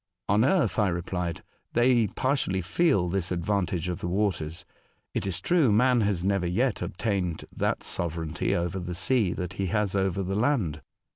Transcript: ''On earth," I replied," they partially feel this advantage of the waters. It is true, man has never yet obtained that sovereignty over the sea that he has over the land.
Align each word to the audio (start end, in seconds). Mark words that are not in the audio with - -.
''On 0.27 0.43
earth," 0.43 0.79
I 0.79 0.87
replied," 0.87 1.43
they 1.73 2.07
partially 2.07 2.63
feel 2.63 3.07
this 3.07 3.31
advantage 3.31 3.87
of 3.87 3.99
the 3.99 4.07
waters. 4.07 4.65
It 5.13 5.27
is 5.27 5.39
true, 5.39 5.71
man 5.71 6.01
has 6.01 6.23
never 6.23 6.47
yet 6.47 6.81
obtained 6.81 7.45
that 7.55 7.83
sovereignty 7.83 8.55
over 8.55 8.79
the 8.79 8.95
sea 8.95 9.31
that 9.33 9.53
he 9.53 9.67
has 9.67 9.95
over 9.95 10.23
the 10.23 10.33
land. 10.35 10.81